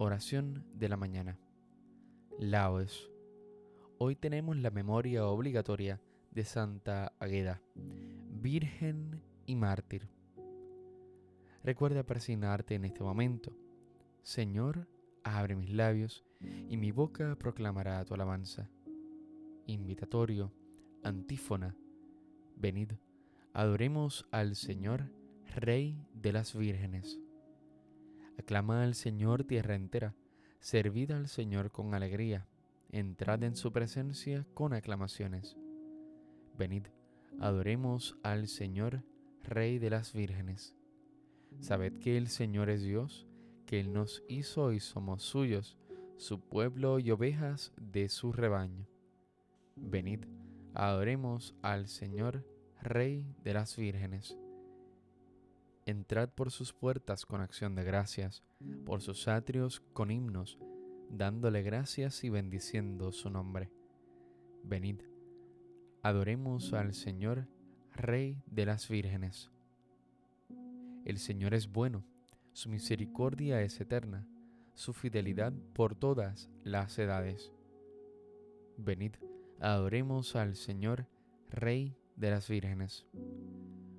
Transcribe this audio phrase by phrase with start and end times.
[0.00, 1.40] Oración de la mañana.
[2.38, 3.10] Laudes.
[3.98, 6.00] Hoy tenemos la memoria obligatoria
[6.30, 10.08] de Santa Agueda, Virgen y Mártir.
[11.64, 13.52] Recuerda persignarte en este momento.
[14.22, 14.86] Señor,
[15.24, 16.24] abre mis labios
[16.68, 18.70] y mi boca proclamará tu alabanza.
[19.66, 20.52] Invitatorio,
[21.02, 21.74] antífona.
[22.54, 22.92] Venid,
[23.52, 25.10] adoremos al Señor,
[25.56, 27.18] Rey de las vírgenes.
[28.38, 30.14] Aclama al Señor tierra entera,
[30.60, 32.46] servid al Señor con alegría,
[32.90, 35.56] entrad en su presencia con aclamaciones.
[36.56, 36.86] Venid,
[37.40, 39.02] adoremos al Señor,
[39.42, 40.76] Rey de las vírgenes.
[41.60, 43.26] Sabed que el Señor es Dios,
[43.66, 45.76] que Él nos hizo y somos suyos,
[46.16, 48.86] su pueblo y ovejas de su rebaño.
[49.74, 50.24] Venid,
[50.74, 52.44] adoremos al Señor,
[52.80, 54.38] Rey de las vírgenes.
[55.88, 58.42] Entrad por sus puertas con acción de gracias,
[58.84, 60.58] por sus atrios con himnos,
[61.08, 63.72] dándole gracias y bendiciendo su nombre.
[64.62, 65.00] Venid,
[66.02, 67.48] adoremos al Señor,
[67.94, 69.50] Rey de las vírgenes.
[71.06, 72.04] El Señor es bueno,
[72.52, 74.28] su misericordia es eterna,
[74.74, 77.50] su fidelidad por todas las edades.
[78.76, 79.14] Venid,
[79.58, 81.06] adoremos al Señor,
[81.48, 83.06] Rey de las vírgenes.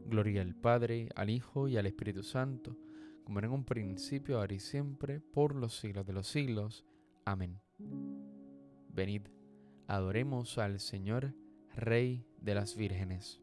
[0.09, 2.75] Gloria al Padre, al Hijo y al Espíritu Santo,
[3.23, 6.83] como en un principio, ahora y siempre, por los siglos de los siglos.
[7.25, 7.61] Amén.
[8.91, 9.27] Venid,
[9.87, 11.35] adoremos al Señor,
[11.75, 13.39] Rey de las vírgenes.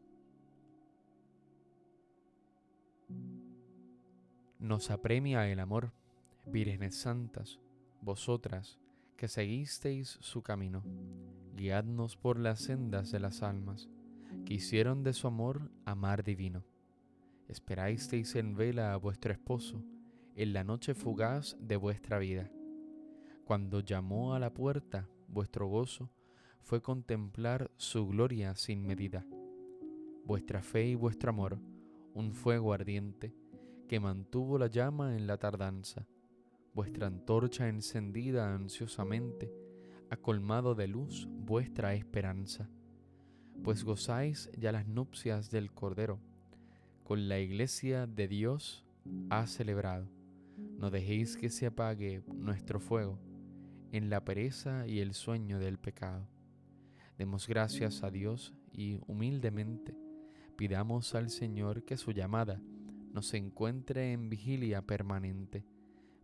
[4.59, 5.93] Nos apremia el amor,
[6.45, 7.61] vírgenes santas,
[8.01, 8.77] vosotras
[9.15, 10.83] que seguisteis su camino,
[11.55, 13.89] guiadnos por las sendas de las almas
[14.45, 16.63] que hicieron de su amor amar divino.
[17.47, 19.83] Esperasteis en vela a vuestro esposo
[20.35, 22.51] en la noche fugaz de vuestra vida.
[23.45, 26.09] Cuando llamó a la puerta, vuestro gozo
[26.61, 29.25] fue contemplar su gloria sin medida.
[30.25, 31.59] Vuestra fe y vuestro amor,
[32.13, 33.33] un fuego ardiente
[33.87, 36.05] que mantuvo la llama en la tardanza.
[36.73, 39.51] Vuestra antorcha encendida ansiosamente
[40.09, 42.69] ha colmado de luz vuestra esperanza
[43.67, 46.21] pues gozáis ya las nupcias del Cordero,
[47.03, 48.85] con la iglesia de Dios
[49.29, 50.07] ha celebrado.
[50.77, 53.19] No dejéis que se apague nuestro fuego
[53.91, 56.29] en la pereza y el sueño del pecado.
[57.17, 59.97] Demos gracias a Dios y humildemente
[60.55, 62.61] pidamos al Señor que su llamada
[63.11, 65.65] nos encuentre en vigilia permanente,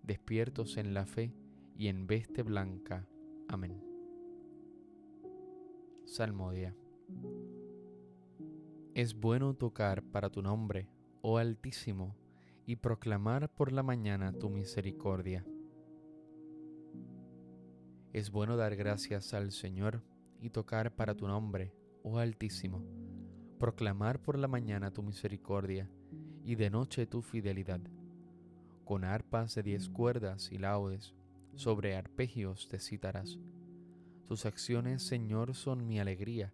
[0.01, 1.33] despiertos en la fe
[1.77, 3.05] y en veste blanca.
[3.49, 3.83] Amén.
[6.05, 6.73] Salmodia.
[8.95, 10.87] Es bueno tocar para tu nombre,
[11.23, 12.15] oh Altísimo,
[12.67, 15.43] y proclamar por la mañana tu misericordia.
[18.13, 20.03] Es bueno dar gracias al Señor
[20.39, 22.83] y tocar para tu nombre, oh Altísimo,
[23.57, 25.89] proclamar por la mañana tu misericordia
[26.43, 27.81] y de noche tu fidelidad,
[28.85, 31.15] con arpas de diez cuerdas y laudes,
[31.55, 33.39] sobre arpegios te citarás.
[34.27, 36.53] Tus acciones, Señor, son mi alegría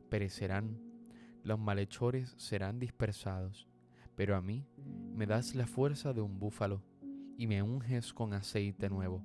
[0.11, 0.77] perecerán
[1.43, 3.67] los malhechores serán dispersados,
[4.15, 4.67] pero a mí
[5.15, 6.83] me das la fuerza de un búfalo
[7.37, 9.23] y me unges con aceite nuevo.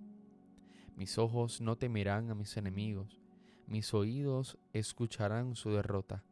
[0.97, 3.21] Mis ojos no temerán a mis enemigos,
[3.67, 6.23] mis oídos escucharán su derrota.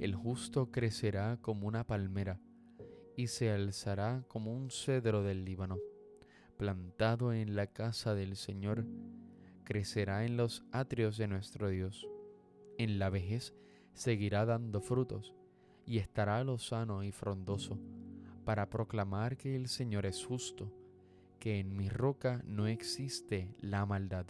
[0.00, 2.40] El justo crecerá como una palmera
[3.16, 5.76] y se alzará como un cedro del Líbano,
[6.56, 8.86] plantado en la casa del Señor,
[9.64, 12.08] crecerá en los atrios de nuestro Dios.
[12.78, 13.54] En la vejez
[13.92, 15.34] seguirá dando frutos
[15.84, 17.78] y estará lozano y frondoso
[18.44, 20.72] para proclamar que el Señor es justo,
[21.40, 24.26] que en mi roca no existe la maldad.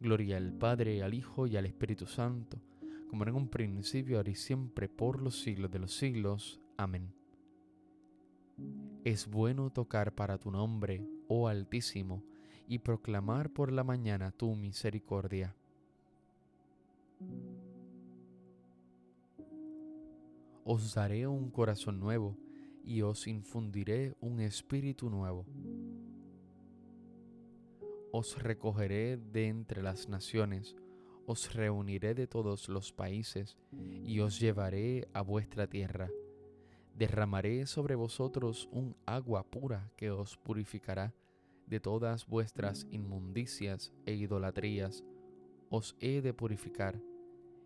[0.00, 2.58] Gloria al Padre, al Hijo y al Espíritu Santo,
[3.10, 6.60] como en un principio, ahora y siempre, por los siglos de los siglos.
[6.76, 7.12] Amén.
[9.04, 12.22] Es bueno tocar para tu nombre, oh Altísimo,
[12.68, 15.56] y proclamar por la mañana tu misericordia.
[20.64, 22.36] Os daré un corazón nuevo
[22.84, 25.44] y os infundiré un espíritu nuevo.
[28.12, 30.76] os recogeré de entre las naciones,
[31.26, 33.56] os reuniré de todos los países,
[34.04, 36.10] y os llevaré a vuestra tierra.
[36.94, 41.14] Derramaré sobre vosotros un agua pura que os purificará
[41.66, 45.02] de todas vuestras inmundicias e idolatrías.
[45.70, 47.00] Os he de purificar,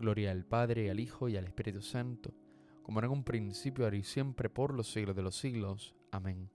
[0.00, 2.34] Gloria al Padre, al Hijo y al Espíritu Santo,
[2.82, 5.94] como era en un principio, ahora y siempre, por los siglos de los siglos.
[6.10, 6.50] Amén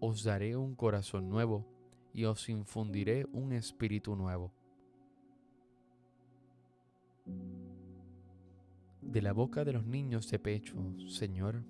[0.00, 1.66] os daré un corazón nuevo
[2.12, 4.52] y os infundiré un espíritu nuevo.
[9.00, 10.76] De la boca de los niños de pecho,
[11.08, 11.64] Señor,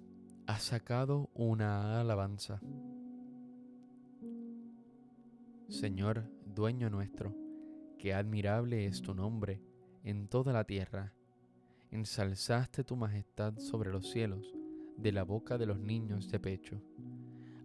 [0.47, 2.61] has sacado una alabanza.
[5.69, 7.35] Señor, dueño nuestro,
[7.99, 9.61] qué admirable es tu nombre
[10.05, 11.13] en toda la tierra.
[11.91, 14.55] Ensalzaste tu majestad sobre los cielos,
[14.97, 16.83] de la boca de los niños de pecho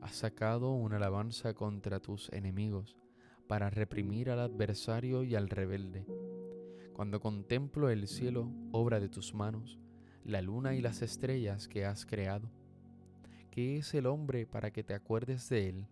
[0.03, 2.97] has sacado una alabanza contra tus enemigos
[3.47, 6.06] para reprimir al adversario y al rebelde.
[6.91, 9.80] Cuando contemplo el cielo, obra de tus manos,
[10.25, 12.51] la luna y las estrellas que has creado.
[13.50, 15.88] ¿Qué es el hombre para que te acuerdes de él?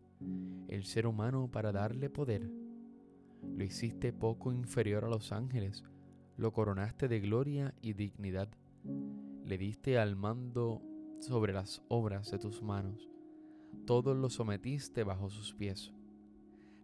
[0.68, 2.52] El ser humano para darle poder.
[3.56, 5.84] Lo hiciste poco inferior a los ángeles,
[6.42, 8.50] lo coronaste de gloria y dignidad.
[9.46, 10.82] Le diste al mando
[11.20, 13.12] sobre las obras de tus manos
[13.86, 15.92] todos los sometiste bajo sus pies,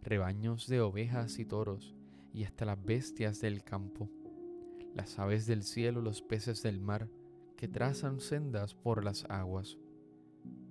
[0.01, 1.95] rebaños de ovejas y toros,
[2.33, 4.09] y hasta las bestias del campo,
[4.93, 7.09] las aves del cielo, los peces del mar,
[7.55, 9.77] que trazan sendas por las aguas.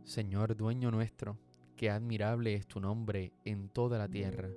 [0.05, 1.39] Señor dueño nuestro,
[1.77, 4.49] qué admirable es tu nombre en toda la tierra.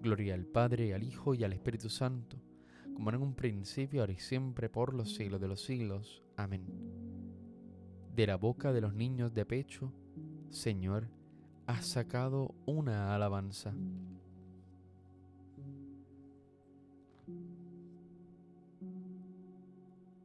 [0.00, 2.38] Gloria al Padre, al Hijo y al Espíritu Santo,
[2.96, 6.24] como en un principio, ahora y siempre, por los siglos de los siglos.
[6.34, 6.64] Amén.
[8.14, 9.92] De la boca de los niños de pecho,
[10.48, 11.10] Señor,
[11.66, 13.74] has sacado una alabanza.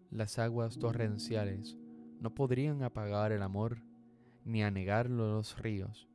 [0.10, 1.78] Las aguas torrenciales
[2.22, 3.80] no podrían apagar el amor
[4.46, 6.08] ni anegarlo los ríos.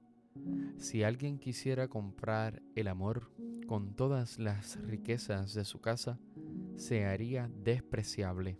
[0.79, 3.31] Si alguien quisiera comprar el amor
[3.67, 6.19] con todas las riquezas de su casa,
[6.77, 8.59] se haría despreciable.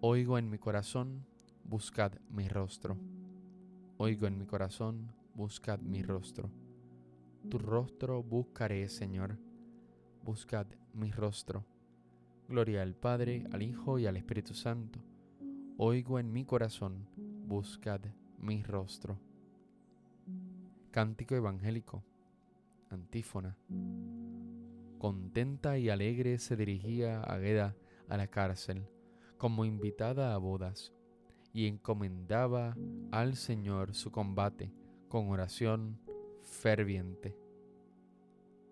[0.00, 1.26] Oigo en mi corazón,
[1.64, 2.96] buscad mi rostro.
[3.96, 6.52] Oigo en mi corazón, buscad mi rostro.
[7.50, 9.38] Tu rostro buscaré, Señor.
[10.22, 11.64] Buscad mi rostro.
[12.48, 14.98] Gloria al Padre, al Hijo y al Espíritu Santo.
[15.76, 17.06] Oigo en mi corazón,
[17.46, 18.00] buscad
[18.38, 19.18] mi rostro.
[20.90, 22.02] Cántico evangélico.
[22.88, 23.54] Antífona.
[24.98, 27.76] Contenta y alegre se dirigía Agueda
[28.08, 28.88] a la cárcel
[29.36, 30.94] como invitada a bodas
[31.52, 32.74] y encomendaba
[33.10, 34.72] al Señor su combate
[35.10, 36.00] con oración
[36.42, 37.36] ferviente.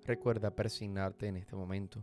[0.07, 2.03] Recuerda persignarte en este momento.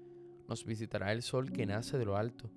[0.51, 2.51] nos visitará el sol que nace de lo alto,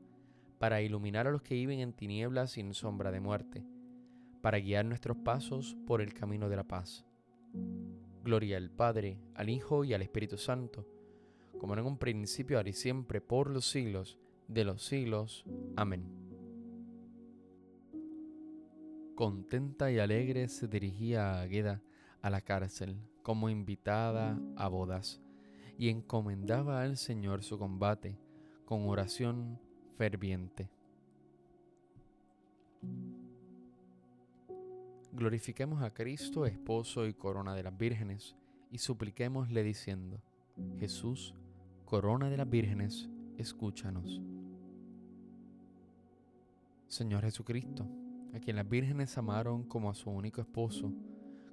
[0.58, 3.64] para iluminar a los que viven en tinieblas sin sombra de muerte,
[4.42, 7.06] para guiar nuestros pasos por el camino de la paz.
[8.24, 10.88] Gloria al Padre, al Hijo y al Espíritu Santo,
[11.56, 15.44] como en un principio, ahora y siempre, por los siglos de los siglos.
[15.76, 16.20] Amén.
[19.14, 21.80] contenta y alegre se dirigía a Agueda
[22.20, 25.23] a la cárcel como invitada a bodas
[25.78, 28.18] y encomendaba al Señor su combate
[28.64, 29.58] con oración
[29.96, 30.70] ferviente.
[35.12, 38.36] Glorifiquemos a Cristo, esposo y corona de las vírgenes,
[38.70, 40.20] y supliquémosle diciendo,
[40.78, 41.34] Jesús,
[41.84, 44.20] corona de las vírgenes, escúchanos.
[46.88, 47.86] Señor Jesucristo,
[48.34, 50.92] a quien las vírgenes amaron como a su único esposo,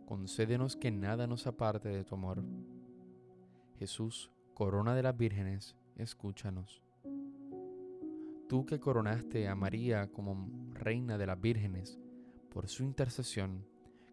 [0.06, 2.44] concédenos que nada nos aparte de tu amor.
[3.82, 6.84] Jesús, corona de las vírgenes, escúchanos.
[8.48, 11.98] Tú que coronaste a María como reina de las vírgenes,
[12.52, 13.66] por su intercesión,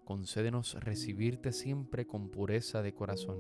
[0.06, 3.36] concédenos recibirte siempre con pureza de corazón.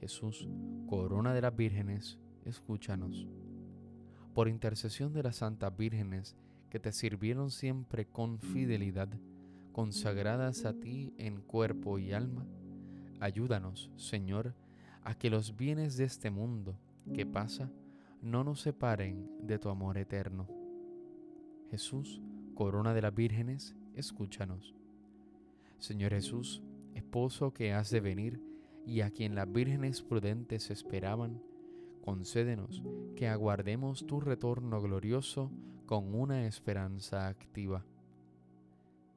[0.00, 0.48] Jesús,
[0.88, 3.28] corona de las vírgenes, escúchanos.
[4.34, 6.34] Por intercesión de las santas vírgenes
[6.70, 9.10] que te sirvieron siempre con fidelidad,
[9.70, 12.48] consagradas a ti en cuerpo y alma,
[13.20, 14.56] ayúdanos, Señor,
[15.04, 16.78] a que los bienes de este mundo
[17.14, 17.70] que pasa
[18.22, 20.46] no nos separen de tu amor eterno.
[21.70, 22.20] Jesús,
[22.54, 24.74] corona de las vírgenes, escúchanos.
[25.78, 26.62] Señor Jesús,
[26.94, 28.40] esposo que has de venir
[28.86, 31.42] y a quien las vírgenes prudentes esperaban,
[32.02, 32.82] concédenos
[33.16, 35.50] que aguardemos tu retorno glorioso
[35.86, 37.84] con una esperanza activa.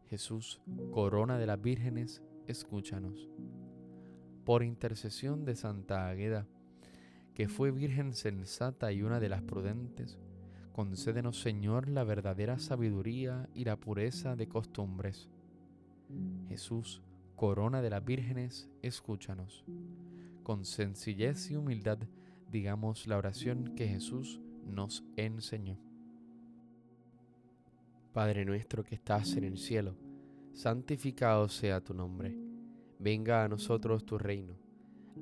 [0.09, 0.61] Jesús,
[0.91, 3.29] corona de las vírgenes, escúchanos.
[4.51, 6.45] Por intercesión de Santa Agueda,
[7.33, 10.19] que fue virgen sensata y una de las prudentes,
[10.73, 15.29] Concédenos, Señor, la verdadera sabiduría y la pureza de costumbres.
[16.49, 17.01] Jesús,
[17.37, 19.63] corona de las vírgenes, escúchanos.
[20.43, 21.99] Con sencillez y humildad
[22.51, 25.79] digamos la oración que Jesús nos enseñó.
[28.11, 29.95] Padre nuestro que estás en el cielo,
[30.51, 32.40] santificado sea tu nombre.
[33.01, 34.53] Venga a nosotros tu reino.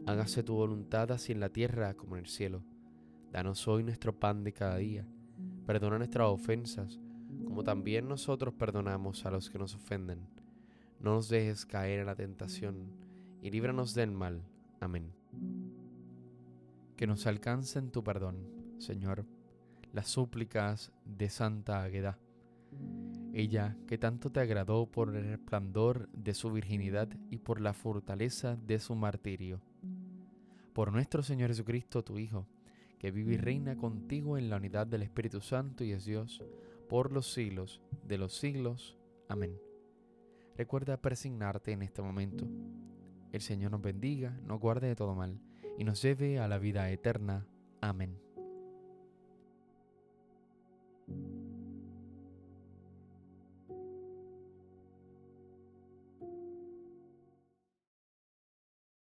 [0.06, 2.62] Hágase tu voluntad así en la tierra como en el cielo.
[3.32, 5.08] Danos hoy nuestro pan de cada día
[5.70, 7.00] Perdona nuestras ofensas,
[7.46, 10.28] como también nosotros perdonamos a los que nos ofenden.
[11.00, 12.92] No nos dejes caer en la tentación,
[13.44, 14.42] y líbranos del mal.
[14.80, 15.14] Amén.
[16.98, 18.38] Que nos alcancen tu perdón,
[18.80, 19.28] Señor,
[19.94, 22.18] las súplicas de Santa Agueda.
[23.34, 28.56] Ella que tanto te agradó por el resplandor de su virginidad y por la fortaleza
[28.56, 29.62] de su martirio.
[30.74, 32.48] Por nuestro Señor Jesucristo, tu Hijo,
[32.98, 36.44] que vive y reina contigo en la unidad del Espíritu Santo y es Dios,
[36.88, 38.98] por los siglos de los siglos.
[39.28, 39.58] Amén.
[40.58, 42.48] Recuerda persignarte en este momento.
[43.32, 45.40] El Señor nos bendiga, nos guarde de todo mal
[45.78, 47.48] y nos lleve a la vida eterna.
[47.80, 48.29] Amén.